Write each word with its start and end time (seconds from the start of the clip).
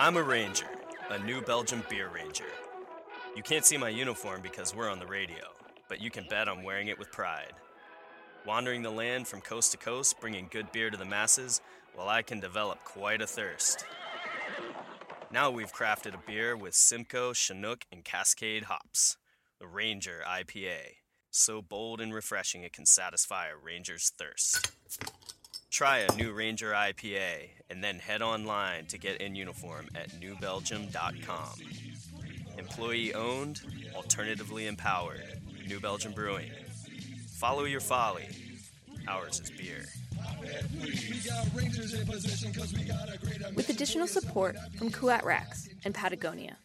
I'm 0.00 0.16
a 0.16 0.22
ranger, 0.22 0.68
a 1.10 1.18
New 1.18 1.42
Belgium 1.42 1.82
beer 1.90 2.08
ranger. 2.08 2.44
You 3.34 3.42
can't 3.42 3.64
see 3.64 3.76
my 3.76 3.88
uniform 3.88 4.42
because 4.42 4.72
we're 4.72 4.88
on 4.88 5.00
the 5.00 5.06
radio, 5.06 5.42
but 5.88 6.00
you 6.00 6.08
can 6.08 6.24
bet 6.30 6.48
I'm 6.48 6.62
wearing 6.62 6.86
it 6.86 7.00
with 7.00 7.10
pride. 7.10 7.52
Wandering 8.46 8.82
the 8.82 8.90
land 8.90 9.26
from 9.26 9.40
coast 9.40 9.72
to 9.72 9.76
coast, 9.76 10.20
bringing 10.20 10.46
good 10.52 10.70
beer 10.70 10.88
to 10.88 10.96
the 10.96 11.04
masses, 11.04 11.60
well, 11.96 12.08
I 12.08 12.22
can 12.22 12.38
develop 12.38 12.84
quite 12.84 13.20
a 13.20 13.26
thirst. 13.26 13.86
Now 15.32 15.50
we've 15.50 15.72
crafted 15.72 16.14
a 16.14 16.22
beer 16.24 16.56
with 16.56 16.76
Simcoe, 16.76 17.32
Chinook, 17.32 17.84
and 17.90 18.04
Cascade 18.04 18.66
hops, 18.66 19.16
the 19.58 19.66
Ranger 19.66 20.22
IPA. 20.24 20.98
So 21.32 21.60
bold 21.60 22.00
and 22.00 22.14
refreshing 22.14 22.62
it 22.62 22.72
can 22.72 22.86
satisfy 22.86 23.48
a 23.48 23.56
ranger's 23.56 24.12
thirst. 24.16 24.70
Try 25.70 25.98
a 25.98 26.16
new 26.16 26.32
Ranger 26.32 26.72
IPA 26.72 27.50
and 27.70 27.84
then 27.84 27.98
head 27.98 28.22
online 28.22 28.86
to 28.86 28.98
get 28.98 29.20
in 29.20 29.34
uniform 29.34 29.86
at 29.94 30.08
newbelgium.com. 30.12 31.54
Employee 32.58 33.14
owned, 33.14 33.60
alternatively 33.94 34.66
empowered. 34.66 35.22
New 35.68 35.78
Belgium 35.78 36.12
Brewing. 36.12 36.50
Follow 37.36 37.64
your 37.64 37.80
folly. 37.80 38.26
Ours 39.06 39.40
is 39.40 39.50
beer. 39.50 39.84
With 43.54 43.68
additional 43.68 44.06
support 44.06 44.56
from 44.76 44.90
Kuat 44.90 45.24
Racks 45.24 45.68
and 45.84 45.94
Patagonia. 45.94 46.56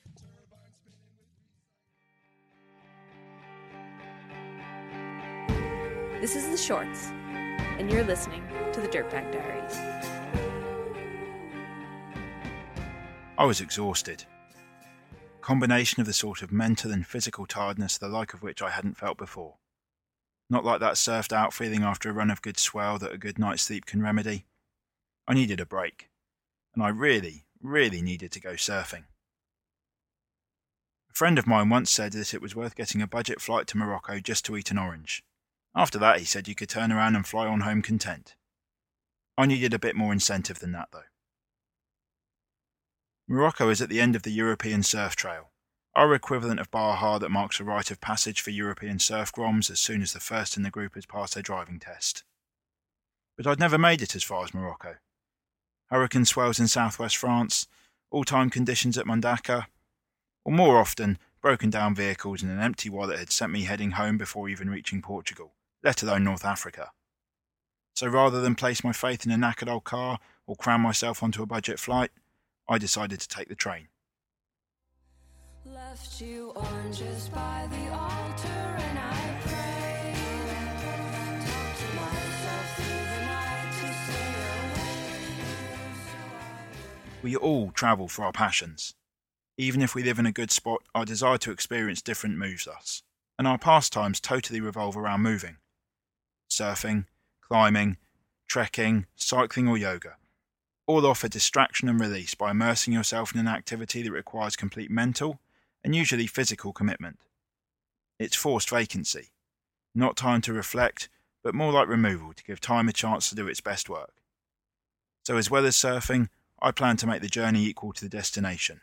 This 6.22 6.38
is 6.38 6.50
The 6.50 6.58
Shorts, 6.58 7.12
and 7.78 7.92
you're 7.92 8.04
listening 8.04 8.44
to 8.72 8.82
the 8.82 8.88
Dirtbag 8.88 9.32
Diaries. 9.32 9.78
I 13.38 13.46
was 13.46 13.62
exhausted. 13.62 14.26
Combination 15.42 16.00
of 16.00 16.08
the 16.08 16.14
sort 16.14 16.42
of 16.42 16.52
mental 16.52 16.92
and 16.92 17.06
physical 17.06 17.46
tiredness 17.46 17.98
the 17.98 18.08
like 18.08 18.34
of 18.34 18.42
which 18.42 18.62
I 18.62 18.70
hadn't 18.70 18.98
felt 18.98 19.18
before. 19.18 19.56
Not 20.50 20.64
like 20.64 20.80
that 20.80 20.94
surfed 20.94 21.34
out 21.34 21.54
feeling 21.54 21.84
after 21.84 22.10
a 22.10 22.14
run 22.14 22.30
of 22.30 22.42
good 22.42 22.58
swell 22.60 23.00
that 23.00 23.12
a 23.12 23.18
good 23.18 23.40
night's 23.40 23.64
sleep 23.64 23.86
can 23.86 24.02
remedy. 24.02 24.46
I 25.28 25.34
needed 25.34 25.60
a 25.60 25.66
break, 25.66 26.10
and 26.74 26.84
I 26.84 26.90
really, 26.90 27.46
really 27.62 28.02
needed 28.02 28.32
to 28.34 28.40
go 28.40 28.54
surfing. 28.54 29.06
A 31.10 31.14
friend 31.14 31.40
of 31.40 31.48
mine 31.48 31.70
once 31.70 31.92
said 31.92 32.14
that 32.14 32.34
it 32.34 32.42
was 32.42 32.56
worth 32.56 32.76
getting 32.76 33.02
a 33.02 33.08
budget 33.08 33.42
flight 33.42 33.68
to 33.68 33.78
Morocco 33.78 34.20
just 34.20 34.46
to 34.46 34.58
eat 34.58 34.72
an 34.72 34.78
orange. 34.78 35.24
After 35.76 35.98
that, 36.00 36.20
he 36.20 36.26
said 36.26 36.48
you 36.48 36.56
could 36.56 36.70
turn 36.70 36.92
around 36.92 37.16
and 37.16 37.26
fly 37.26 37.48
on 37.48 37.62
home 37.62 37.82
content. 37.82 38.36
I 39.38 39.48
needed 39.48 39.74
a 39.74 39.80
bit 39.80 39.96
more 39.96 40.14
incentive 40.14 40.60
than 40.60 40.72
that, 40.74 40.90
though. 40.92 41.04
Morocco 43.28 43.70
is 43.70 43.82
at 43.82 43.90
the 43.90 44.00
end 44.00 44.16
of 44.16 44.22
the 44.22 44.32
European 44.32 44.84
Surf 44.84 45.16
Trail, 45.16 45.50
our 45.96 46.14
equivalent 46.14 46.60
of 46.60 46.70
Baja 46.70 47.18
that 47.18 47.30
marks 47.30 47.60
a 47.60 47.64
rite 47.64 47.90
of 47.90 48.02
passage 48.02 48.42
for 48.42 48.52
European 48.52 49.00
surf 49.00 49.32
groms 49.32 49.72
as 49.72 49.80
soon 49.80 50.04
as 50.04 50.14
the 50.14 50.20
first 50.20 50.58
in 50.58 50.64
the 50.64 50.70
group 50.70 50.94
has 50.94 51.08
passed 51.08 51.34
their 51.34 51.42
driving 51.42 51.80
test. 51.80 52.24
But 53.36 53.48
I'd 53.48 53.60
never 53.60 53.80
made 53.80 54.04
it 54.04 54.16
as 54.16 54.24
far 54.24 54.44
as 54.44 54.54
Morocco. 54.54 54.98
Hurricane 55.90 56.26
swells 56.26 56.60
in 56.60 56.68
southwest 56.68 57.18
France, 57.18 57.68
all 58.12 58.24
time 58.24 58.52
conditions 58.52 58.98
at 58.98 59.08
Mundaka, 59.08 59.66
or 60.46 60.52
more 60.52 60.78
often, 60.78 61.18
broken 61.42 61.72
down 61.72 61.96
vehicles 61.96 62.44
and 62.44 62.52
an 62.52 62.60
empty 62.60 62.90
wallet 62.90 63.18
had 63.18 63.32
sent 63.32 63.52
me 63.52 63.64
heading 63.64 63.92
home 63.92 64.18
before 64.18 64.50
even 64.50 64.70
reaching 64.70 65.02
Portugal 65.02 65.54
let 65.84 66.02
alone 66.02 66.24
North 66.24 66.46
Africa. 66.46 66.92
So 67.96 68.08
rather 68.08 68.42
than 68.42 68.56
place 68.56 68.84
my 68.84 68.94
faith 68.94 69.26
in 69.26 69.32
a 69.32 69.36
knackered 69.36 69.70
old 69.70 69.84
car 69.84 70.20
or 70.48 70.56
cram 70.56 70.82
myself 70.82 71.22
onto 71.22 71.44
a 71.44 71.46
budget 71.48 71.80
flight, 71.80 72.12
I 72.68 72.78
decided 72.78 73.20
to 73.20 73.28
take 73.28 73.50
the 73.50 73.56
train. 73.56 73.90
Left 75.66 76.20
you 76.22 76.52
oranges 76.56 77.30
by 77.30 77.68
the 77.70 77.94
altar 77.94 78.48
and 78.48 79.00
I. 79.00 79.14
We 87.22 87.38
all 87.38 87.72
travel 87.72 88.10
for 88.10 88.26
our 88.26 88.34
passions. 88.34 88.96
Even 89.58 89.82
if 89.82 89.96
we 89.96 90.04
live 90.04 90.20
in 90.20 90.26
a 90.26 90.32
good 90.34 90.52
spot, 90.52 90.82
our 90.94 91.06
desire 91.06 91.38
to 91.38 91.52
experience 91.52 92.02
different 92.02 92.38
moves 92.38 92.68
us, 92.68 93.02
and 93.40 93.48
our 93.48 93.58
pastimes 93.58 94.20
totally 94.20 94.60
revolve 94.60 94.98
around 94.98 95.22
moving 95.22 95.56
surfing, 96.54 97.06
climbing, 97.42 97.98
trekking, 98.48 99.06
cycling, 99.16 99.68
or 99.68 99.78
yoga. 99.78 100.16
All 100.86 101.06
offer 101.06 101.28
distraction 101.28 101.88
and 101.88 102.00
release 102.00 102.36
by 102.36 102.52
immersing 102.52 102.94
yourself 102.94 103.34
in 103.34 103.40
an 103.40 103.48
activity 103.48 104.04
that 104.04 104.12
requires 104.12 104.56
complete 104.56 104.92
mental 104.92 105.40
and 105.84 105.96
usually 105.96 106.28
physical 106.28 106.74
commitment. 106.74 107.20
It's 108.20 108.36
forced 108.36 108.70
vacancy, 108.70 109.32
not 109.96 110.16
time 110.16 110.42
to 110.42 110.54
reflect, 110.54 111.10
but 111.44 111.56
more 111.56 111.72
like 111.72 111.88
removal 111.88 112.34
to 112.34 112.44
give 112.44 112.62
time 112.62 112.88
a 112.88 112.94
chance 112.94 113.30
to 113.30 113.36
do 113.36 113.48
its 113.48 113.62
best 113.62 113.90
work. 113.90 114.14
So, 115.26 115.38
as 115.38 115.50
well 115.50 115.66
as 115.66 115.76
surfing, 115.76 116.30
I 116.62 116.72
plan 116.72 116.98
to 116.98 117.08
make 117.08 117.22
the 117.22 117.28
journey 117.28 117.66
equal 117.66 117.94
to 117.94 118.02
the 118.02 118.10
destination, 118.10 118.82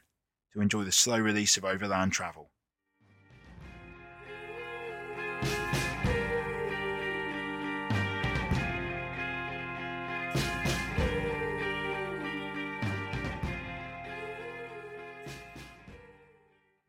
to 0.52 0.60
enjoy 0.60 0.84
the 0.84 0.92
slow 0.92 1.18
release 1.18 1.56
of 1.56 1.64
overland 1.64 2.12
travel. 2.12 2.50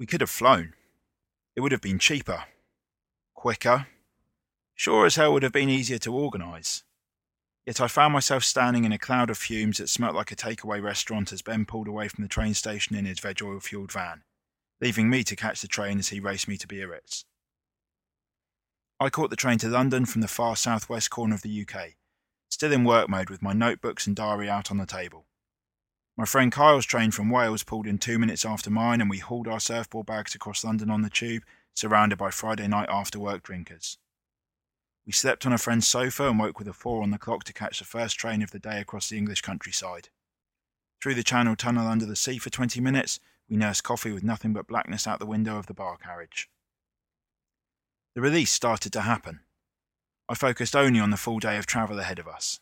We 0.02 0.08
could 0.08 0.22
have 0.22 0.32
flown. 0.32 0.74
It 1.56 1.62
would 1.62 1.72
have 1.72 1.82
been 1.82 2.00
cheaper, 2.00 2.46
quicker, 3.36 3.86
sure 4.74 5.06
as 5.06 5.16
hell 5.16 5.32
would 5.32 5.44
have 5.44 5.52
been 5.52 5.70
easier 5.70 6.00
to 6.00 6.16
organise. 6.16 6.82
Yet 7.68 7.80
I 7.80 7.88
found 7.88 8.12
myself 8.12 8.44
standing 8.44 8.84
in 8.84 8.92
a 8.92 8.98
cloud 8.98 9.30
of 9.30 9.38
fumes 9.38 9.78
that 9.78 9.90
smelt 9.90 10.16
like 10.16 10.32
a 10.32 10.36
takeaway 10.36 10.82
restaurant 10.82 11.32
as 11.32 11.44
Ben 11.44 11.66
pulled 11.66 11.88
away 11.88 12.08
from 12.08 12.24
the 12.24 12.28
train 12.28 12.56
station 12.56 12.96
in 12.96 13.06
his 13.06 13.20
veg 13.20 13.44
oil 13.44 13.60
fueled 13.60 13.92
van, 13.92 14.24
leaving 14.82 15.08
me 15.08 15.24
to 15.24 15.36
catch 15.36 15.62
the 15.62 15.68
train 15.68 16.00
as 16.00 16.10
he 16.10 16.20
raced 16.20 16.48
me 16.48 16.58
to 16.58 16.68
Biarritz. 16.68 17.26
I 19.00 19.12
caught 19.12 19.30
the 19.30 19.36
train 19.36 19.60
to 19.60 19.70
London 19.70 20.08
from 20.08 20.22
the 20.22 20.28
far 20.28 20.56
southwest 20.56 21.12
corner 21.12 21.36
of 21.36 21.44
the 21.44 21.62
UK, 21.62 21.90
still 22.50 22.72
in 22.72 22.86
work 22.86 23.08
mode 23.08 23.30
with 23.30 23.44
my 23.44 23.54
notebooks 23.54 24.08
and 24.08 24.16
diary 24.16 24.50
out 24.50 24.72
on 24.72 24.78
the 24.78 24.88
table. 24.88 25.28
My 26.18 26.26
friend 26.26 26.52
Kyle's 26.52 26.86
train 26.86 27.12
from 27.12 27.30
Wales 27.30 27.64
pulled 27.64 27.88
in 27.88 27.98
two 27.98 28.20
minutes 28.20 28.46
after 28.46 28.70
mine, 28.70 29.02
and 29.02 29.10
we 29.10 29.20
hauled 29.20 29.48
our 29.48 29.60
surfboard 29.60 30.06
bags 30.06 30.36
across 30.36 30.64
London 30.64 30.90
on 30.90 31.02
the 31.02 31.10
tube, 31.10 31.44
surrounded 31.74 32.18
by 32.18 32.32
Friday 32.32 32.68
night 32.68 32.90
after 32.90 33.20
work 33.20 33.44
drinkers. 33.44 33.98
We 35.06 35.14
slept 35.14 35.46
on 35.46 35.54
a 35.54 35.58
friend's 35.58 35.88
sofa 35.88 36.30
and 36.30 36.38
woke 36.38 36.60
with 36.60 36.68
a 36.68 36.74
four 36.74 37.02
on 37.02 37.12
the 37.12 37.18
clock 37.18 37.44
to 37.46 37.54
catch 37.54 37.80
the 37.80 37.86
first 37.86 38.18
train 38.18 38.42
of 38.42 38.52
the 38.52 38.60
day 38.60 38.80
across 38.80 39.10
the 39.10 39.18
English 39.18 39.42
countryside. 39.42 40.10
Through 41.02 41.16
the 41.16 41.24
Channel 41.24 41.56
Tunnel 41.56 41.88
under 41.88 42.06
the 42.06 42.16
sea 42.16 42.38
for 42.38 42.50
20 42.52 42.80
minutes, 42.82 43.20
we 43.50 43.58
nursed 43.58 43.84
coffee 43.84 44.12
with 44.12 44.24
nothing 44.24 44.54
but 44.54 44.68
blackness 44.68 45.08
out 45.08 45.20
the 45.20 45.26
window 45.26 45.58
of 45.58 45.66
the 45.66 45.74
bar 45.74 45.98
carriage. 45.98 46.50
The 48.14 48.22
release 48.22 48.52
started 48.52 48.94
to 48.94 49.02
happen. 49.02 49.40
I 50.30 50.36
focused 50.36 50.76
only 50.76 51.00
on 51.00 51.10
the 51.10 51.18
full 51.18 51.40
day 51.40 51.58
of 51.58 51.66
travel 51.66 52.00
ahead 52.00 52.20
of 52.20 52.28
us. 52.28 52.60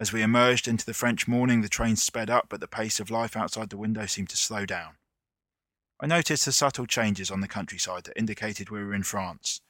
As 0.00 0.12
we 0.12 0.22
emerged 0.22 0.68
into 0.68 0.86
the 0.86 0.94
French 0.94 1.26
morning, 1.26 1.60
the 1.60 1.68
train 1.68 1.96
sped 1.96 2.30
up, 2.30 2.46
but 2.48 2.60
the 2.60 2.68
pace 2.68 3.00
of 3.00 3.10
life 3.10 3.36
outside 3.36 3.70
the 3.70 3.76
window 3.76 4.06
seemed 4.06 4.28
to 4.30 4.36
slow 4.36 4.64
down. 4.64 4.94
I 6.00 6.06
noticed 6.06 6.44
the 6.44 6.52
subtle 6.52 6.86
changes 6.86 7.30
on 7.30 7.40
the 7.40 7.48
countryside 7.48 8.04
that 8.04 8.16
indicated 8.16 8.70
we 8.70 8.78
were 8.78 8.94
in 8.94 9.02
France. 9.02 9.60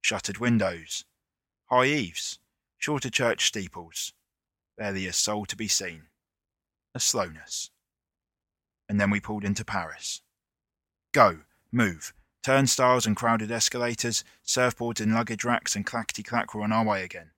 Shuttered 0.00 0.38
windows, 0.38 1.04
high 1.66 1.86
eaves, 1.86 2.40
shorter 2.76 3.08
church 3.08 3.46
steeples, 3.46 4.12
barely 4.76 5.06
a 5.06 5.12
soul 5.12 5.46
to 5.46 5.56
be 5.56 5.68
seen. 5.68 6.08
A 6.94 7.00
slowness. 7.00 7.70
And 8.88 9.00
then 9.00 9.10
we 9.10 9.20
pulled 9.20 9.44
into 9.44 9.64
Paris. 9.64 10.22
Go, 11.12 11.38
move, 11.70 12.12
turnstiles 12.42 13.06
and 13.06 13.16
crowded 13.16 13.52
escalators, 13.52 14.24
surfboards 14.44 15.00
in 15.00 15.14
luggage 15.14 15.44
racks, 15.44 15.76
and 15.76 15.86
clackety 15.86 16.24
clack 16.24 16.52
were 16.52 16.62
on 16.62 16.72
our 16.72 16.84
way 16.84 17.04
again. 17.04 17.30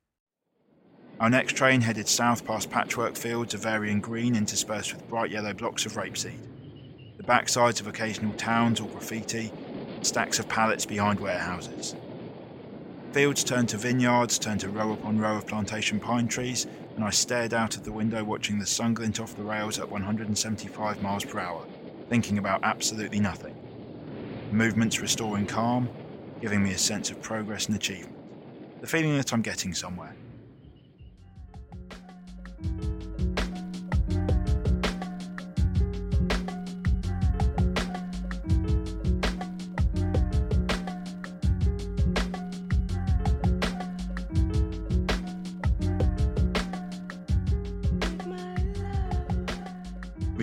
Our 1.20 1.30
next 1.30 1.52
train 1.52 1.80
headed 1.80 2.08
south 2.08 2.44
past 2.44 2.70
patchwork 2.70 3.16
fields 3.16 3.54
of 3.54 3.62
varying 3.62 4.00
green 4.00 4.34
interspersed 4.34 4.92
with 4.92 5.08
bright 5.08 5.30
yellow 5.30 5.54
blocks 5.54 5.86
of 5.86 5.92
rapeseed, 5.92 6.38
the 7.16 7.22
backsides 7.22 7.80
of 7.80 7.86
occasional 7.86 8.32
towns 8.32 8.80
or 8.80 8.88
graffiti, 8.88 9.52
stacks 10.02 10.40
of 10.40 10.48
pallets 10.48 10.84
behind 10.84 11.20
warehouses. 11.20 11.94
Fields 13.12 13.44
turned 13.44 13.68
to 13.68 13.76
vineyards, 13.76 14.40
turned 14.40 14.58
to 14.60 14.68
row 14.68 14.92
upon 14.92 15.20
row 15.20 15.36
of 15.36 15.46
plantation 15.46 16.00
pine 16.00 16.26
trees, 16.26 16.66
and 16.96 17.04
I 17.04 17.10
stared 17.10 17.54
out 17.54 17.76
of 17.76 17.84
the 17.84 17.92
window 17.92 18.24
watching 18.24 18.58
the 18.58 18.66
sun 18.66 18.92
glint 18.92 19.20
off 19.20 19.36
the 19.36 19.44
rails 19.44 19.78
at 19.78 19.88
175 19.88 21.00
miles 21.00 21.24
per 21.24 21.38
hour, 21.38 21.64
thinking 22.08 22.38
about 22.38 22.64
absolutely 22.64 23.20
nothing. 23.20 23.54
Movements 24.50 25.00
restoring 25.00 25.46
calm, 25.46 25.88
giving 26.40 26.62
me 26.62 26.72
a 26.72 26.78
sense 26.78 27.10
of 27.10 27.22
progress 27.22 27.66
and 27.66 27.76
achievement, 27.76 28.16
the 28.80 28.88
feeling 28.88 29.16
that 29.16 29.32
I'm 29.32 29.42
getting 29.42 29.74
somewhere. 29.74 30.16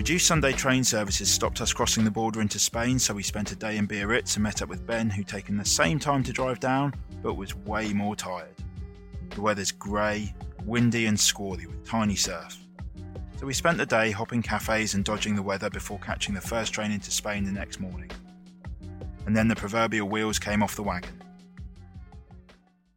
Reduced 0.02 0.26
Sunday 0.26 0.50
train 0.50 0.82
services 0.82 1.30
stopped 1.30 1.60
us 1.60 1.72
crossing 1.72 2.02
the 2.02 2.10
border 2.10 2.40
into 2.40 2.58
Spain, 2.58 2.98
so 2.98 3.14
we 3.14 3.22
spent 3.22 3.52
a 3.52 3.54
day 3.54 3.76
in 3.76 3.86
Biarritz 3.86 4.34
and 4.34 4.42
met 4.42 4.60
up 4.60 4.68
with 4.68 4.84
Ben, 4.84 5.08
who'd 5.08 5.28
taken 5.28 5.56
the 5.56 5.64
same 5.64 6.00
time 6.00 6.24
to 6.24 6.32
drive 6.32 6.58
down, 6.58 6.92
but 7.22 7.34
was 7.34 7.54
way 7.54 7.92
more 7.92 8.16
tired. 8.16 8.56
The 9.30 9.40
weather's 9.40 9.70
grey, 9.70 10.34
windy, 10.64 11.06
and 11.06 11.18
squally 11.18 11.66
with 11.66 11.86
tiny 11.86 12.16
surf. 12.16 12.58
So 13.38 13.46
we 13.46 13.54
spent 13.54 13.78
the 13.78 13.86
day 13.86 14.10
hopping 14.10 14.42
cafes 14.42 14.94
and 14.94 15.04
dodging 15.04 15.36
the 15.36 15.42
weather 15.42 15.70
before 15.70 16.00
catching 16.00 16.34
the 16.34 16.40
first 16.40 16.72
train 16.74 16.90
into 16.90 17.12
Spain 17.12 17.44
the 17.44 17.52
next 17.52 17.78
morning. 17.78 18.10
And 19.26 19.36
then 19.36 19.46
the 19.46 19.54
proverbial 19.54 20.08
wheels 20.08 20.40
came 20.40 20.64
off 20.64 20.74
the 20.74 20.82
wagon. 20.82 21.22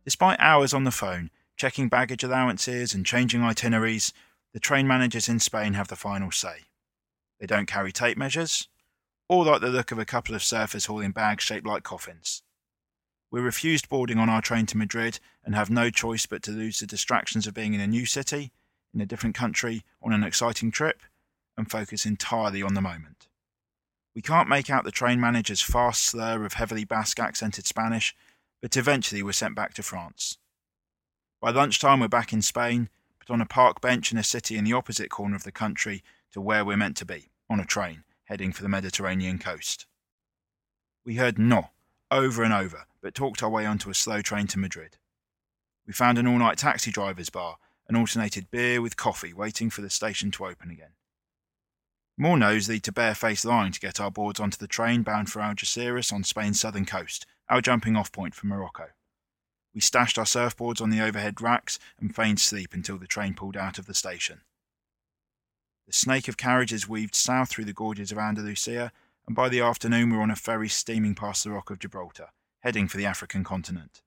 Despite 0.06 0.40
hours 0.40 0.74
on 0.74 0.86
the 0.86 0.90
phone, 0.90 1.30
checking 1.56 1.88
baggage 1.88 2.24
allowances 2.24 2.96
and 2.96 3.06
changing 3.06 3.44
itineraries, 3.44 4.12
the 4.54 4.60
train 4.60 4.88
managers 4.88 5.30
in 5.30 5.40
Spain 5.40 5.74
have 5.74 5.90
the 5.90 5.96
final 5.96 6.32
say. 6.32 6.62
They 7.40 7.48
don't 7.48 7.66
carry 7.66 7.92
tape 7.92 8.18
measures, 8.18 8.68
or 9.28 9.46
like 9.46 9.62
the 9.62 9.70
look 9.70 9.92
of 9.92 10.00
a 10.00 10.06
couple 10.06 10.36
of 10.36 10.42
surfers 10.42 10.88
hauling 10.88 11.12
bags 11.12 11.44
shaped 11.44 11.66
like 11.66 11.84
coffins. 11.84 12.44
We 13.32 13.42
refused 13.42 13.90
boarding 13.90 14.18
on 14.18 14.30
our 14.30 14.42
train 14.42 14.66
to 14.68 14.78
Madrid 14.78 15.20
and 15.44 15.56
have 15.56 15.70
no 15.70 15.90
choice 15.90 16.26
but 16.26 16.42
to 16.44 16.52
lose 16.52 16.80
the 16.80 16.88
distractions 16.88 17.48
of 17.48 17.54
being 17.54 17.74
in 17.74 17.82
a 17.82 17.88
new 17.88 18.06
city, 18.06 18.52
in 18.94 19.02
a 19.02 19.06
different 19.06 19.36
country, 19.36 19.84
on 20.02 20.14
an 20.14 20.24
exciting 20.24 20.72
trip, 20.72 21.02
and 21.58 21.70
focus 21.70 22.06
entirely 22.06 22.62
on 22.62 22.76
the 22.76 22.82
moment. 22.82 23.28
We 24.16 24.22
can't 24.22 24.48
make 24.48 24.70
out 24.70 24.86
the 24.86 24.92
train 24.92 25.20
manager's 25.20 25.62
fast 25.62 26.04
slur 26.04 26.46
of 26.46 26.54
heavily 26.54 26.86
Basque 26.86 27.20
accented 27.20 27.68
Spanish, 27.68 28.16
but 28.62 28.78
eventually 28.78 29.22
we're 29.22 29.34
sent 29.34 29.56
back 29.56 29.74
to 29.74 29.84
France. 29.84 30.38
By 31.42 31.52
lunchtime, 31.52 32.00
we're 32.00 32.08
back 32.08 32.32
in 32.32 32.42
Spain, 32.42 32.90
but 33.20 33.34
on 33.34 33.42
a 33.42 33.46
park 33.46 33.82
bench 33.82 34.12
in 34.14 34.18
a 34.18 34.24
city 34.24 34.58
in 34.58 34.64
the 34.64 34.74
opposite 34.74 35.10
corner 35.10 35.36
of 35.36 35.44
the 35.44 35.52
country 35.52 36.04
to 36.36 36.42
where 36.42 36.66
we're 36.66 36.76
meant 36.76 36.98
to 36.98 37.06
be, 37.06 37.30
on 37.50 37.62
a 37.62 37.66
train, 37.66 38.04
heading 38.26 38.52
for 38.52 38.62
the 38.62 38.68
Mediterranean 38.68 39.40
coast. 39.40 39.86
We 41.06 41.16
heard 41.16 41.40
no 41.40 41.70
over 42.12 42.44
and 42.44 42.52
over, 42.52 42.88
but 43.02 43.16
talked 43.16 43.42
our 43.42 43.50
way 43.50 43.66
onto 43.66 43.90
a 43.90 43.94
slow 43.94 44.22
train 44.22 44.46
to 44.48 44.60
Madrid. 44.60 44.98
We 45.88 45.94
found 45.94 46.18
an 46.18 46.28
all 46.28 46.38
night 46.38 46.58
taxi 46.58 46.92
driver's 46.92 47.30
bar 47.30 47.56
and 47.88 47.96
alternated 47.96 48.52
beer 48.52 48.82
with 48.82 48.98
coffee, 48.98 49.32
waiting 49.32 49.70
for 49.70 49.80
the 49.80 49.90
station 49.90 50.30
to 50.32 50.48
open 50.48 50.70
again. 50.70 50.92
More 52.18 52.38
no's 52.38 52.68
lead 52.68 52.84
to 52.84 52.92
barefaced 52.92 53.46
lying 53.46 53.72
to 53.72 53.80
get 53.80 54.02
our 54.02 54.12
boards 54.12 54.42
onto 54.42 54.58
the 54.58 54.68
train 54.68 55.04
bound 55.04 55.30
for 55.30 55.40
Algeciras 55.40 56.12
on 56.12 56.26
Spain's 56.26 56.60
southern 56.60 56.86
coast, 56.86 57.26
our 57.48 57.62
jumping 57.62 57.96
off 57.96 58.12
point 58.12 58.36
for 58.36 58.48
Morocco. 58.48 58.88
We 59.74 59.80
stashed 59.80 60.20
our 60.20 60.26
surfboards 60.26 60.82
on 60.82 60.90
the 60.90 61.00
overhead 61.00 61.40
racks 61.40 61.80
and 61.98 62.14
feigned 62.14 62.42
sleep 62.42 62.74
until 62.74 62.98
the 62.98 63.08
train 63.08 63.36
pulled 63.36 63.56
out 63.56 63.80
of 63.80 63.86
the 63.86 63.94
station. 63.94 64.42
The 65.88 65.94
snake 65.94 66.28
of 66.28 66.38
carriages 66.38 66.90
weaved 66.90 67.16
south 67.16 67.50
through 67.50 67.66
the 67.66 67.74
gorges 67.74 68.12
of 68.12 68.18
Andalusia, 68.18 68.92
and 69.28 69.36
by 69.36 69.50
the 69.50 69.62
afternoon 69.62 70.10
we 70.10 70.18
were 70.18 70.24
on 70.24 70.32
a 70.32 70.36
ferry 70.36 70.70
steaming 70.70 71.16
past 71.16 71.44
the 71.44 71.52
Rock 71.52 71.70
of 71.70 71.80
Gibraltar, 71.80 72.30
heading 72.62 72.88
for 72.88 72.98
the 72.98 73.06
African 73.06 73.44
continent. 73.44 74.02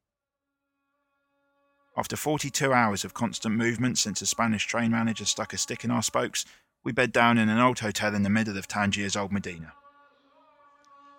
After 1.96 2.16
42 2.16 2.72
hours 2.72 3.04
of 3.04 3.14
constant 3.14 3.56
movement 3.56 3.98
since 3.98 4.22
a 4.22 4.26
Spanish 4.26 4.66
train 4.66 4.90
manager 4.90 5.24
stuck 5.24 5.52
a 5.52 5.58
stick 5.58 5.84
in 5.84 5.90
our 5.90 6.02
spokes, 6.02 6.44
we 6.84 6.92
bed 6.92 7.12
down 7.12 7.38
in 7.38 7.48
an 7.48 7.58
old 7.58 7.80
hotel 7.80 8.14
in 8.14 8.22
the 8.22 8.30
middle 8.30 8.56
of 8.56 8.68
Tangiers 8.68 9.16
Old 9.16 9.32
Medina. 9.32 9.72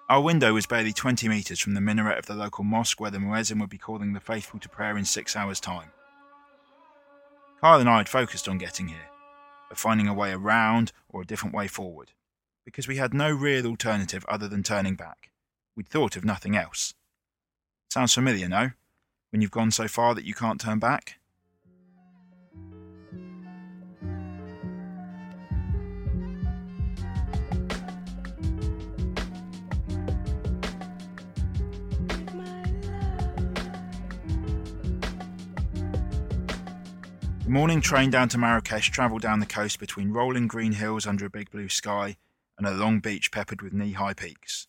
Our 0.09 0.21
window 0.21 0.53
was 0.53 0.65
barely 0.65 0.93
20 0.93 1.27
metres 1.27 1.59
from 1.59 1.73
the 1.73 1.81
minaret 1.81 2.17
of 2.17 2.25
the 2.25 2.33
local 2.33 2.63
mosque 2.63 2.99
where 2.99 3.11
the 3.11 3.19
muezzin 3.19 3.59
would 3.59 3.69
be 3.69 3.77
calling 3.77 4.13
the 4.13 4.19
faithful 4.19 4.59
to 4.61 4.69
prayer 4.69 4.97
in 4.97 5.05
six 5.05 5.35
hours' 5.35 5.59
time. 5.59 5.91
Kyle 7.61 7.79
and 7.79 7.89
I 7.89 7.97
had 7.97 8.09
focused 8.09 8.47
on 8.47 8.57
getting 8.57 8.87
here, 8.87 9.08
of 9.71 9.77
finding 9.77 10.07
a 10.07 10.13
way 10.13 10.31
around 10.31 10.91
or 11.07 11.21
a 11.21 11.25
different 11.25 11.55
way 11.55 11.67
forward, 11.67 12.11
because 12.65 12.87
we 12.87 12.97
had 12.97 13.13
no 13.13 13.31
real 13.31 13.67
alternative 13.67 14.25
other 14.27 14.47
than 14.47 14.63
turning 14.63 14.95
back. 14.95 15.31
We'd 15.75 15.87
thought 15.87 16.15
of 16.15 16.25
nothing 16.25 16.55
else. 16.55 16.93
Sounds 17.91 18.13
familiar, 18.13 18.49
no? 18.49 18.71
When 19.31 19.41
you've 19.41 19.51
gone 19.51 19.71
so 19.71 19.87
far 19.87 20.15
that 20.15 20.25
you 20.25 20.33
can't 20.33 20.59
turn 20.59 20.79
back? 20.79 21.18
The 37.49 37.53
morning 37.53 37.81
train 37.81 38.11
down 38.11 38.29
to 38.29 38.37
Marrakesh 38.37 38.91
travelled 38.91 39.23
down 39.23 39.39
the 39.39 39.47
coast 39.47 39.79
between 39.79 40.11
rolling 40.11 40.47
green 40.47 40.73
hills 40.73 41.07
under 41.07 41.25
a 41.25 41.31
big 41.31 41.49
blue 41.49 41.67
sky 41.67 42.15
and 42.59 42.67
a 42.67 42.75
long 42.75 42.99
beach 42.99 43.31
peppered 43.31 43.63
with 43.63 43.73
knee 43.73 43.93
high 43.93 44.13
peaks. 44.13 44.67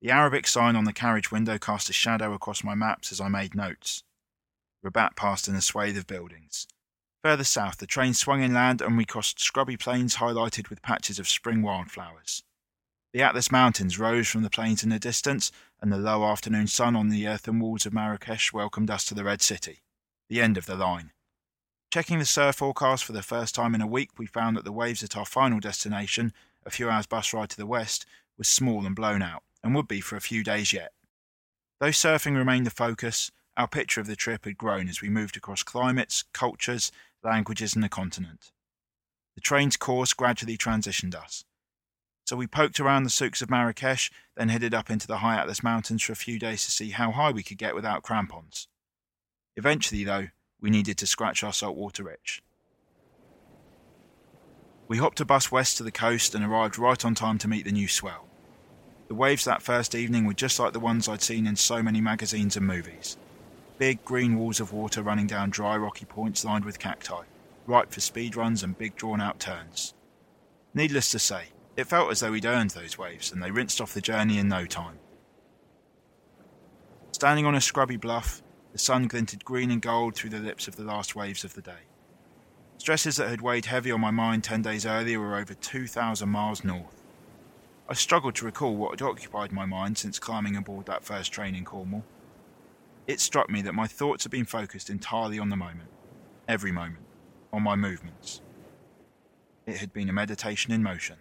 The 0.00 0.12
Arabic 0.12 0.46
sign 0.46 0.76
on 0.76 0.84
the 0.84 0.92
carriage 0.92 1.32
window 1.32 1.58
cast 1.58 1.90
a 1.90 1.92
shadow 1.92 2.34
across 2.34 2.62
my 2.62 2.76
maps 2.76 3.10
as 3.10 3.20
I 3.20 3.26
made 3.26 3.56
notes. 3.56 4.04
Rabat 4.80 5.16
passed 5.16 5.48
in 5.48 5.56
a 5.56 5.60
swathe 5.60 5.98
of 5.98 6.06
buildings. 6.06 6.68
Further 7.24 7.42
south, 7.42 7.78
the 7.78 7.86
train 7.88 8.14
swung 8.14 8.44
inland 8.44 8.80
and 8.80 8.96
we 8.96 9.04
crossed 9.04 9.40
scrubby 9.40 9.76
plains 9.76 10.18
highlighted 10.18 10.70
with 10.70 10.82
patches 10.82 11.18
of 11.18 11.28
spring 11.28 11.62
wildflowers. 11.62 12.44
The 13.12 13.22
Atlas 13.22 13.50
Mountains 13.50 13.98
rose 13.98 14.28
from 14.28 14.44
the 14.44 14.50
plains 14.50 14.84
in 14.84 14.90
the 14.90 15.00
distance, 15.00 15.50
and 15.80 15.90
the 15.90 15.98
low 15.98 16.24
afternoon 16.24 16.68
sun 16.68 16.94
on 16.94 17.08
the 17.08 17.26
earthen 17.26 17.58
walls 17.58 17.86
of 17.86 17.92
Marrakesh 17.92 18.52
welcomed 18.52 18.88
us 18.88 19.04
to 19.06 19.14
the 19.14 19.24
Red 19.24 19.42
City, 19.42 19.80
the 20.28 20.40
end 20.40 20.56
of 20.56 20.66
the 20.66 20.76
line. 20.76 21.10
Checking 21.90 22.18
the 22.18 22.26
surf 22.26 22.56
forecast 22.56 23.02
for 23.02 23.12
the 23.12 23.22
first 23.22 23.54
time 23.54 23.74
in 23.74 23.80
a 23.80 23.86
week, 23.86 24.10
we 24.18 24.26
found 24.26 24.56
that 24.56 24.64
the 24.64 24.72
waves 24.72 25.02
at 25.02 25.16
our 25.16 25.24
final 25.24 25.58
destination, 25.58 26.34
a 26.66 26.70
few 26.70 26.90
hours 26.90 27.06
bus 27.06 27.32
ride 27.32 27.48
to 27.48 27.56
the 27.56 27.64
west, 27.64 28.04
was 28.36 28.46
small 28.46 28.84
and 28.84 28.94
blown 28.94 29.22
out, 29.22 29.42
and 29.64 29.74
would 29.74 29.88
be 29.88 30.02
for 30.02 30.14
a 30.14 30.20
few 30.20 30.44
days 30.44 30.70
yet. 30.70 30.92
Though 31.80 31.88
surfing 31.88 32.36
remained 32.36 32.66
the 32.66 32.70
focus, 32.70 33.30
our 33.56 33.66
picture 33.66 34.02
of 34.02 34.06
the 34.06 34.16
trip 34.16 34.44
had 34.44 34.58
grown 34.58 34.86
as 34.88 35.00
we 35.00 35.08
moved 35.08 35.38
across 35.38 35.62
climates, 35.62 36.24
cultures, 36.34 36.92
languages, 37.24 37.74
and 37.74 37.82
the 37.82 37.88
continent. 37.88 38.52
The 39.34 39.40
train's 39.40 39.78
course 39.78 40.12
gradually 40.12 40.58
transitioned 40.58 41.14
us. 41.14 41.44
So 42.26 42.36
we 42.36 42.46
poked 42.46 42.78
around 42.80 43.04
the 43.04 43.10
souks 43.10 43.40
of 43.40 43.48
Marrakesh, 43.48 44.10
then 44.36 44.50
headed 44.50 44.74
up 44.74 44.90
into 44.90 45.06
the 45.06 45.18
high 45.18 45.36
Atlas 45.36 45.62
Mountains 45.62 46.02
for 46.02 46.12
a 46.12 46.16
few 46.16 46.38
days 46.38 46.66
to 46.66 46.70
see 46.70 46.90
how 46.90 47.12
high 47.12 47.30
we 47.30 47.42
could 47.42 47.56
get 47.56 47.74
without 47.74 48.02
crampons. 48.02 48.68
Eventually, 49.56 50.04
though, 50.04 50.28
we 50.60 50.70
needed 50.70 50.98
to 50.98 51.06
scratch 51.06 51.42
our 51.42 51.52
saltwater 51.52 52.10
itch. 52.10 52.42
We 54.88 54.98
hopped 54.98 55.20
a 55.20 55.24
bus 55.24 55.52
west 55.52 55.76
to 55.76 55.82
the 55.82 55.92
coast 55.92 56.34
and 56.34 56.44
arrived 56.44 56.78
right 56.78 57.04
on 57.04 57.14
time 57.14 57.38
to 57.38 57.48
meet 57.48 57.64
the 57.64 57.72
new 57.72 57.88
swell. 57.88 58.26
The 59.08 59.14
waves 59.14 59.44
that 59.44 59.62
first 59.62 59.94
evening 59.94 60.24
were 60.24 60.34
just 60.34 60.58
like 60.58 60.72
the 60.72 60.80
ones 60.80 61.08
I'd 61.08 61.22
seen 61.22 61.46
in 61.46 61.56
so 61.56 61.82
many 61.82 62.00
magazines 62.00 62.56
and 62.56 62.66
movies. 62.66 63.16
Big 63.78 64.04
green 64.04 64.38
walls 64.38 64.60
of 64.60 64.72
water 64.72 65.02
running 65.02 65.26
down 65.26 65.50
dry 65.50 65.76
rocky 65.76 66.04
points 66.04 66.44
lined 66.44 66.64
with 66.64 66.78
cacti, 66.78 67.22
ripe 67.66 67.92
for 67.92 68.00
speed 68.00 68.34
runs 68.34 68.62
and 68.62 68.76
big 68.76 68.96
drawn 68.96 69.20
out 69.20 69.38
turns. 69.38 69.94
Needless 70.74 71.10
to 71.12 71.18
say, 71.18 71.44
it 71.76 71.86
felt 71.86 72.10
as 72.10 72.20
though 72.20 72.32
we'd 72.32 72.44
earned 72.44 72.70
those 72.70 72.98
waves 72.98 73.30
and 73.30 73.42
they 73.42 73.50
rinsed 73.50 73.80
off 73.80 73.94
the 73.94 74.00
journey 74.00 74.38
in 74.38 74.48
no 74.48 74.66
time. 74.66 74.98
Standing 77.12 77.46
on 77.46 77.54
a 77.54 77.60
scrubby 77.60 77.96
bluff, 77.96 78.42
the 78.78 78.84
sun 78.84 79.08
glinted 79.08 79.44
green 79.44 79.72
and 79.72 79.82
gold 79.82 80.14
through 80.14 80.30
the 80.30 80.38
lips 80.38 80.68
of 80.68 80.76
the 80.76 80.84
last 80.84 81.16
waves 81.16 81.42
of 81.42 81.54
the 81.54 81.60
day. 81.60 81.88
Stresses 82.76 83.16
that 83.16 83.28
had 83.28 83.40
weighed 83.40 83.64
heavy 83.64 83.90
on 83.90 84.00
my 84.00 84.12
mind 84.12 84.44
ten 84.44 84.62
days 84.62 84.86
earlier 84.86 85.18
were 85.18 85.36
over 85.36 85.52
2,000 85.52 86.28
miles 86.28 86.62
north. 86.62 87.02
I 87.88 87.94
struggled 87.94 88.36
to 88.36 88.44
recall 88.44 88.76
what 88.76 88.92
had 88.92 89.02
occupied 89.02 89.50
my 89.50 89.66
mind 89.66 89.98
since 89.98 90.20
climbing 90.20 90.54
aboard 90.54 90.86
that 90.86 91.02
first 91.02 91.32
train 91.32 91.56
in 91.56 91.64
Cornwall. 91.64 92.04
It 93.08 93.18
struck 93.18 93.50
me 93.50 93.62
that 93.62 93.74
my 93.74 93.88
thoughts 93.88 94.22
had 94.22 94.30
been 94.30 94.44
focused 94.44 94.90
entirely 94.90 95.40
on 95.40 95.48
the 95.48 95.56
moment, 95.56 95.90
every 96.46 96.70
moment, 96.70 97.04
on 97.52 97.64
my 97.64 97.74
movements. 97.74 98.42
It 99.66 99.78
had 99.78 99.92
been 99.92 100.08
a 100.08 100.12
meditation 100.12 100.72
in 100.72 100.84
motion. 100.84 101.16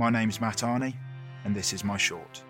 My 0.00 0.08
name's 0.08 0.40
Mat 0.40 0.56
Arney, 0.62 0.94
and 1.44 1.54
this 1.54 1.74
is 1.74 1.84
my 1.84 1.98
short. 1.98 2.42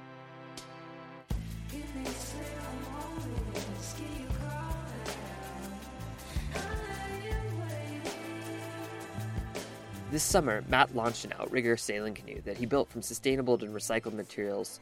This 10.13 10.23
summer, 10.23 10.63
Mat 10.69 10.95
launched 10.95 11.25
an 11.25 11.35
outrigger 11.41 11.77
sailing 11.77 12.15
canoe 12.15 12.41
that 12.43 12.57
he 12.57 12.67
built 12.67 12.89
from 12.89 13.03
sustainable 13.03 13.55
and 13.55 13.75
recycled 13.75 14.13
materials. 14.13 14.79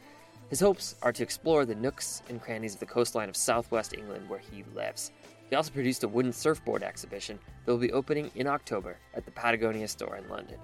His 0.51 0.61
hopes 0.61 0.97
are 1.01 1.15
to 1.15 1.23
explore 1.23 1.65
the 1.65 1.75
nooks 1.75 2.23
and 2.29 2.39
crannies 2.39 2.75
of 2.75 2.81
the 2.81 2.87
coastline 2.87 3.31
of 3.31 3.37
southwest 3.37 3.95
England 3.95 4.29
where 4.29 4.41
he 4.41 4.63
lives. 4.75 5.13
He 5.49 5.57
also 5.57 5.71
produced 5.71 6.05
a 6.05 6.09
wooden 6.09 6.35
surfboard 6.35 6.83
exhibition 6.83 7.39
that 7.65 7.73
will 7.73 7.79
be 7.79 7.93
opening 7.93 8.31
in 8.35 8.47
October 8.47 8.99
at 9.15 9.25
the 9.25 9.31
Patagonia 9.31 9.89
store 9.89 10.17
in 10.17 10.29
London. 10.29 10.59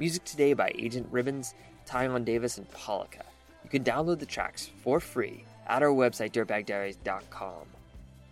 Music 0.00 0.24
today 0.24 0.54
by 0.54 0.72
Agent 0.74 1.06
Ribbons, 1.12 1.54
Tyon 1.86 2.24
Davis, 2.24 2.58
and 2.58 2.68
Polika. 2.72 3.22
You 3.62 3.70
can 3.70 3.84
download 3.84 4.18
the 4.18 4.26
tracks 4.26 4.68
for 4.82 4.98
free 4.98 5.44
at 5.68 5.84
our 5.84 5.90
website, 5.90 6.32
dirtbagdiaries.com. 6.32 7.66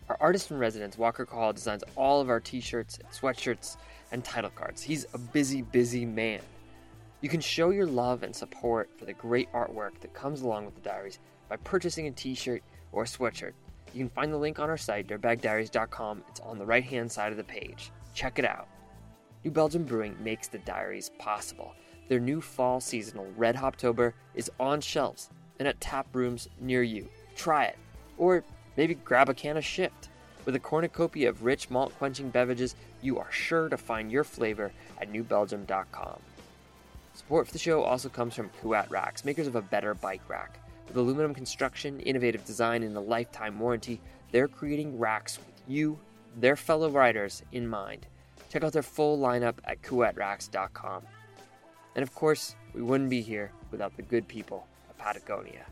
Our 0.08 0.16
artist 0.20 0.50
in 0.50 0.58
residence, 0.58 0.98
Walker 0.98 1.24
Cahall, 1.24 1.54
designs 1.54 1.84
all 1.94 2.20
of 2.20 2.30
our 2.30 2.40
t 2.40 2.60
shirts, 2.60 2.98
sweatshirts, 3.12 3.76
and 4.10 4.24
title 4.24 4.50
cards. 4.50 4.82
He's 4.82 5.06
a 5.14 5.18
busy, 5.18 5.62
busy 5.62 6.04
man. 6.04 6.40
You 7.20 7.28
can 7.28 7.40
show 7.40 7.70
your 7.70 7.86
love 7.86 8.24
and 8.24 8.34
support 8.34 8.90
for 8.98 9.04
the 9.04 9.12
great 9.12 9.50
artwork 9.52 10.00
that 10.00 10.12
comes 10.14 10.42
along 10.42 10.64
with 10.64 10.74
the 10.74 10.80
diaries 10.80 11.20
by 11.48 11.56
purchasing 11.58 12.08
a 12.08 12.10
t 12.10 12.34
shirt 12.34 12.64
or 12.90 13.04
a 13.04 13.06
sweatshirt. 13.06 13.52
You 13.94 14.00
can 14.00 14.10
find 14.10 14.32
the 14.32 14.38
link 14.38 14.58
on 14.58 14.68
our 14.68 14.76
site, 14.76 15.06
dirtbagdiaries.com. 15.06 16.24
It's 16.28 16.40
on 16.40 16.58
the 16.58 16.66
right 16.66 16.82
hand 16.82 17.12
side 17.12 17.30
of 17.30 17.38
the 17.38 17.44
page. 17.44 17.92
Check 18.14 18.40
it 18.40 18.44
out. 18.44 18.66
New 19.44 19.50
Belgium 19.50 19.82
Brewing 19.82 20.16
makes 20.20 20.46
the 20.46 20.58
diaries 20.58 21.10
possible. 21.18 21.74
Their 22.08 22.20
new 22.20 22.40
fall 22.40 22.80
seasonal 22.80 23.26
Red 23.36 23.56
Hoptober 23.56 24.12
is 24.34 24.50
on 24.60 24.80
shelves 24.80 25.30
and 25.58 25.66
at 25.66 25.80
tap 25.80 26.06
rooms 26.12 26.48
near 26.60 26.82
you. 26.82 27.08
Try 27.34 27.64
it. 27.64 27.78
Or 28.18 28.44
maybe 28.76 28.94
grab 28.94 29.28
a 29.28 29.34
can 29.34 29.56
of 29.56 29.64
Shift. 29.64 30.10
With 30.44 30.54
a 30.54 30.60
cornucopia 30.60 31.28
of 31.28 31.44
rich 31.44 31.70
malt 31.70 31.92
quenching 31.98 32.30
beverages, 32.30 32.74
you 33.00 33.18
are 33.18 33.30
sure 33.30 33.68
to 33.68 33.76
find 33.76 34.10
your 34.10 34.24
flavor 34.24 34.72
at 35.00 35.12
newbelgium.com. 35.12 36.20
Support 37.14 37.46
for 37.46 37.52
the 37.52 37.58
show 37.58 37.82
also 37.82 38.08
comes 38.08 38.34
from 38.34 38.50
Kuat 38.62 38.90
Racks, 38.90 39.24
makers 39.24 39.46
of 39.46 39.56
a 39.56 39.62
better 39.62 39.94
bike 39.94 40.22
rack. 40.28 40.58
With 40.88 40.96
aluminum 40.96 41.34
construction, 41.34 42.00
innovative 42.00 42.44
design, 42.44 42.82
and 42.82 42.96
a 42.96 43.00
lifetime 43.00 43.58
warranty, 43.58 44.00
they're 44.30 44.48
creating 44.48 44.98
racks 44.98 45.38
with 45.38 45.62
you, 45.66 45.98
their 46.36 46.56
fellow 46.56 46.90
riders, 46.90 47.42
in 47.52 47.68
mind. 47.68 48.06
Check 48.52 48.64
out 48.64 48.74
their 48.74 48.82
full 48.82 49.18
lineup 49.18 49.54
at 49.64 49.80
kuatracks.com. 49.80 51.04
And 51.96 52.02
of 52.02 52.14
course, 52.14 52.54
we 52.74 52.82
wouldn't 52.82 53.08
be 53.08 53.22
here 53.22 53.50
without 53.70 53.96
the 53.96 54.02
good 54.02 54.28
people 54.28 54.66
of 54.90 54.98
Patagonia. 54.98 55.64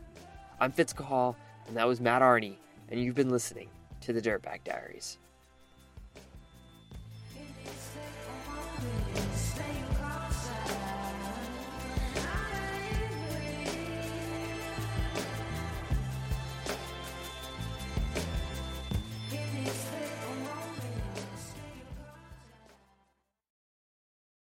I'm 0.59 0.71
Fitz 0.71 0.91
Cahall, 0.91 1.35
and 1.67 1.77
that 1.77 1.87
was 1.87 2.01
Mat 2.01 2.23
Arney, 2.23 2.55
and 2.89 2.99
you've 2.99 3.13
been 3.13 3.29
listening 3.29 3.69
to 3.99 4.13
the 4.13 4.19
Dirtbag 4.19 4.63
Diaries. 4.63 5.19